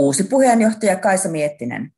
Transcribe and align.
Uusi 0.00 0.24
puheenjohtaja 0.24 0.96
Kaisa 0.96 1.28
Miettinen. 1.28 1.92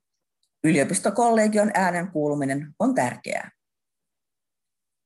Yliopistokollegion 0.65 1.71
äänen 1.75 2.10
kuuluminen 2.10 2.75
on 2.78 2.94
tärkeää. 2.94 3.51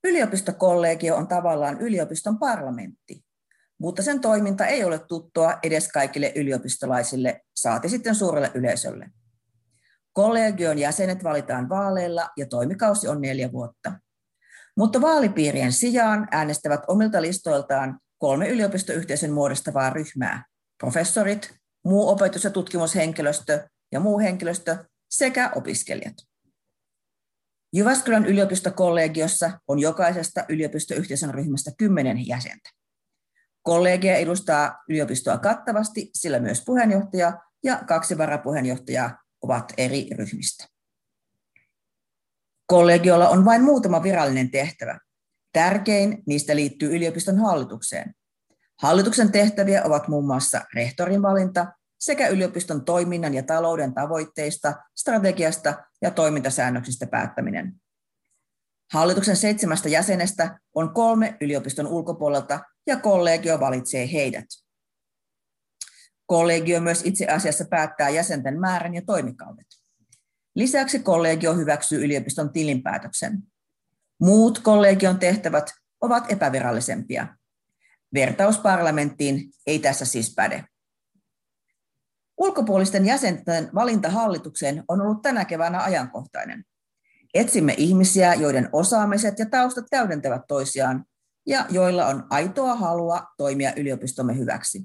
Yliopistokollegio 0.04 1.16
on 1.16 1.28
tavallaan 1.28 1.80
yliopiston 1.80 2.38
parlamentti, 2.38 3.24
mutta 3.78 4.02
sen 4.02 4.20
toiminta 4.20 4.66
ei 4.66 4.84
ole 4.84 4.98
tuttua 4.98 5.58
edes 5.62 5.88
kaikille 5.88 6.32
yliopistolaisille, 6.36 7.40
saati 7.56 7.88
sitten 7.88 8.14
suurelle 8.14 8.50
yleisölle. 8.54 9.10
Kollegion 10.12 10.78
jäsenet 10.78 11.24
valitaan 11.24 11.68
vaaleilla 11.68 12.28
ja 12.36 12.46
toimikausi 12.46 13.08
on 13.08 13.20
neljä 13.20 13.52
vuotta. 13.52 13.92
Mutta 14.76 15.00
vaalipiirien 15.00 15.72
sijaan 15.72 16.28
äänestävät 16.30 16.80
omilta 16.88 17.22
listoiltaan 17.22 18.00
kolme 18.18 18.48
yliopistoyhteisön 18.48 19.32
muodostavaa 19.32 19.90
ryhmää, 19.90 20.44
professorit, 20.78 21.65
muu 21.86 22.08
opetus- 22.08 22.44
ja 22.44 22.50
tutkimushenkilöstö 22.50 23.68
ja 23.92 24.00
muu 24.00 24.18
henkilöstö 24.18 24.84
sekä 25.10 25.52
opiskelijat. 25.54 26.14
Jyväskylän 27.72 28.26
yliopistokollegiossa 28.26 29.60
on 29.68 29.78
jokaisesta 29.78 30.44
yliopistoyhteisön 30.48 31.34
ryhmästä 31.34 31.70
kymmenen 31.78 32.26
jäsentä. 32.28 32.70
Kollegia 33.62 34.16
edustaa 34.16 34.82
yliopistoa 34.88 35.38
kattavasti, 35.38 36.10
sillä 36.14 36.38
myös 36.38 36.62
puheenjohtaja 36.66 37.40
ja 37.64 37.80
kaksi 37.88 38.18
varapuheenjohtajaa 38.18 39.18
ovat 39.42 39.72
eri 39.76 40.08
ryhmistä. 40.12 40.66
Kollegiolla 42.66 43.28
on 43.28 43.44
vain 43.44 43.62
muutama 43.62 44.02
virallinen 44.02 44.50
tehtävä. 44.50 44.98
Tärkein 45.52 46.22
niistä 46.26 46.56
liittyy 46.56 46.96
yliopiston 46.96 47.38
hallitukseen. 47.38 48.14
Hallituksen 48.82 49.32
tehtäviä 49.32 49.84
ovat 49.84 50.08
muun 50.08 50.26
muassa 50.26 50.60
rehtorin 50.74 51.22
valinta 51.22 51.66
sekä 52.00 52.28
yliopiston 52.28 52.84
toiminnan 52.84 53.34
ja 53.34 53.42
talouden 53.42 53.94
tavoitteista, 53.94 54.74
strategiasta 54.96 55.74
ja 56.02 56.10
toimintasäännöksistä 56.10 57.06
päättäminen. 57.06 57.74
Hallituksen 58.92 59.36
seitsemästä 59.36 59.88
jäsenestä 59.88 60.58
on 60.74 60.94
kolme 60.94 61.36
yliopiston 61.40 61.86
ulkopuolelta 61.86 62.60
ja 62.86 62.96
kollegio 62.96 63.60
valitsee 63.60 64.12
heidät. 64.12 64.46
Kollegio 66.26 66.80
myös 66.80 67.02
itse 67.04 67.26
asiassa 67.26 67.64
päättää 67.70 68.08
jäsenten 68.08 68.60
määrän 68.60 68.94
ja 68.94 69.02
toimikaudet. 69.06 69.66
Lisäksi 70.54 70.98
kollegio 70.98 71.54
hyväksyy 71.54 72.04
yliopiston 72.04 72.52
tilinpäätöksen. 72.52 73.42
Muut 74.20 74.58
kollegion 74.58 75.18
tehtävät 75.18 75.70
ovat 76.00 76.24
epävirallisempia. 76.28 77.35
Vertaus 78.14 78.58
parlamenttiin 78.58 79.50
ei 79.66 79.78
tässä 79.78 80.04
siis 80.04 80.34
päde. 80.34 80.64
Ulkopuolisten 82.36 83.06
jäsenten 83.06 83.70
valinta 83.74 84.10
hallitukseen 84.10 84.84
on 84.88 85.00
ollut 85.00 85.22
tänä 85.22 85.44
keväänä 85.44 85.82
ajankohtainen. 85.82 86.64
Etsimme 87.34 87.74
ihmisiä, 87.76 88.34
joiden 88.34 88.68
osaamiset 88.72 89.38
ja 89.38 89.46
taustat 89.46 89.86
täydentävät 89.90 90.42
toisiaan 90.48 91.04
ja 91.46 91.66
joilla 91.70 92.06
on 92.06 92.26
aitoa 92.30 92.74
halua 92.74 93.26
toimia 93.36 93.72
yliopistomme 93.76 94.36
hyväksi. 94.36 94.82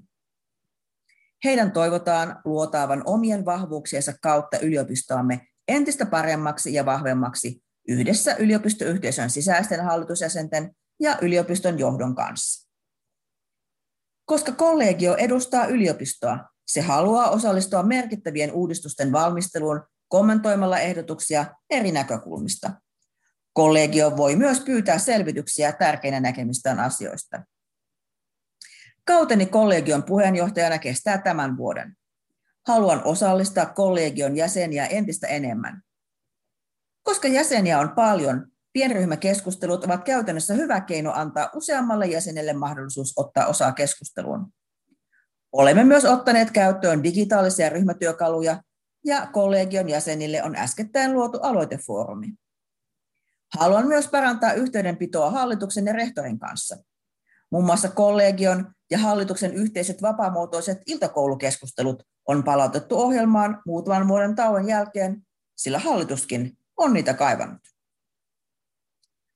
Heidän 1.44 1.72
toivotaan 1.72 2.42
luotaavan 2.46 3.04
omien 3.06 3.46
vahvuuksiensa 3.46 4.14
kautta 4.22 4.60
yliopistoamme 4.60 5.48
entistä 5.68 6.06
paremmaksi 6.06 6.74
ja 6.74 6.86
vahvemmaksi 6.86 7.64
yhdessä 7.88 8.36
yliopistoyhteisön 8.36 9.30
sisäisten 9.30 9.84
hallitusjäsenten 9.84 10.76
ja 11.00 11.18
yliopiston 11.22 11.80
johdon 11.80 12.16
kanssa. 12.16 12.71
Koska 14.32 14.52
kollegio 14.52 15.16
edustaa 15.16 15.66
yliopistoa, 15.66 16.40
se 16.68 16.82
haluaa 16.82 17.30
osallistua 17.30 17.84
merkittävien 17.84 18.52
uudistusten 18.52 19.12
valmisteluun 19.12 19.84
kommentoimalla 20.08 20.80
ehdotuksia 20.80 21.46
eri 21.70 21.92
näkökulmista. 21.92 22.72
Kollegio 23.54 24.18
voi 24.18 24.36
myös 24.36 24.60
pyytää 24.60 24.98
selvityksiä 24.98 25.72
tärkeinä 25.72 26.20
näkemistään 26.20 26.80
asioista. 26.80 27.44
Kauteni 29.06 29.46
kollegion 29.46 30.04
puheenjohtajana 30.04 30.78
kestää 30.80 31.18
tämän 31.18 31.58
vuoden. 31.58 31.96
Haluan 32.68 33.02
osallistaa 33.04 33.66
kollegion 33.66 34.36
jäseniä 34.36 34.86
entistä 34.86 35.28
enemmän. 35.28 35.82
Koska 37.04 37.28
jäseniä 37.28 37.80
on 37.80 37.90
paljon, 37.90 38.51
pienryhmäkeskustelut 38.74 39.84
ovat 39.84 40.04
käytännössä 40.04 40.54
hyvä 40.54 40.82
keino 40.82 41.12
antaa 41.12 41.50
useammalle 41.56 42.08
jäsenelle 42.08 42.54
mahdollisuus 42.54 43.14
ottaa 43.18 43.46
osaa 43.46 43.72
keskusteluun. 43.72 44.54
Olemme 45.52 45.84
myös 45.84 46.06
ottaneet 46.06 46.52
käyttöön 46.52 47.04
digitaalisia 47.04 47.70
ryhmätyökaluja 47.70 48.64
ja 49.06 49.28
kollegion 49.34 49.90
jäsenille 49.90 50.44
on 50.44 50.56
äskettäin 50.56 51.14
luotu 51.14 51.40
aloitefoorumi. 51.42 52.28
Haluan 53.60 53.88
myös 53.88 54.08
parantaa 54.08 54.54
yhteydenpitoa 54.54 55.32
hallituksen 55.32 55.86
ja 55.86 55.94
rehtorin 55.94 56.40
kanssa. 56.40 56.78
Muun 57.52 57.66
muassa 57.66 57.90
kollegion 57.90 58.74
ja 58.92 58.98
hallituksen 58.98 59.54
yhteiset 59.54 60.02
vapaamuotoiset 60.02 60.78
iltakoulukeskustelut 60.86 62.04
on 62.28 62.44
palautettu 62.44 62.98
ohjelmaan 62.98 63.62
muutaman 63.66 64.08
vuoden 64.08 64.36
tauon 64.36 64.68
jälkeen, 64.68 65.22
sillä 65.56 65.80
hallituskin 65.80 66.58
on 66.78 66.94
niitä 66.94 67.14
kaivannut. 67.14 67.62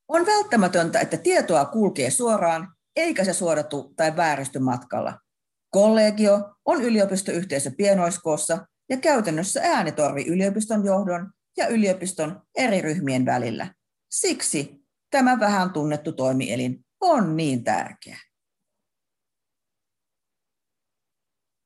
On 0.07 0.25
välttämätöntä, 0.25 0.99
että 0.99 1.17
tietoa 1.17 1.65
kulkee 1.65 2.09
suoraan, 2.09 2.73
eikä 2.95 3.23
se 3.23 3.33
suodatu 3.33 3.93
tai 3.95 4.15
vääristy 4.15 4.59
matkalla. 4.59 5.19
Kollegio 5.69 6.55
on 6.65 6.81
yliopistoyhteisö 6.81 7.71
pienoiskoossa 7.77 8.67
ja 8.89 8.97
käytännössä 8.97 9.61
äänitorvi 9.63 10.25
yliopiston 10.27 10.85
johdon 10.85 11.31
ja 11.57 11.67
yliopiston 11.67 12.41
eri 12.55 12.81
ryhmien 12.81 13.25
välillä. 13.25 13.73
Siksi 14.11 14.85
tämä 15.11 15.39
vähän 15.39 15.73
tunnettu 15.73 16.11
toimielin 16.11 16.85
on 17.01 17.37
niin 17.37 17.63
tärkeä. 17.63 18.17